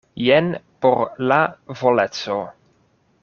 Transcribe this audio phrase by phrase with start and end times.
[0.27, 0.47] Jen
[0.85, 1.37] por la
[1.83, 2.39] voleco.